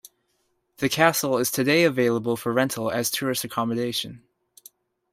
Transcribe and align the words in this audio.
The 0.77 0.89
castle 0.89 1.37
is 1.37 1.51
today 1.51 1.83
available 1.83 2.35
for 2.35 2.51
rental 2.51 2.89
as 2.89 3.11
tourist 3.11 3.43
accommodation. 3.43 4.23